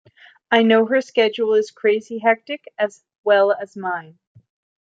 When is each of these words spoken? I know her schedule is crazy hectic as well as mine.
I 0.49 0.63
know 0.63 0.87
her 0.87 0.99
schedule 0.99 1.53
is 1.53 1.69
crazy 1.69 2.17
hectic 2.17 2.67
as 2.79 3.03
well 3.23 3.51
as 3.51 3.77
mine. 3.77 4.17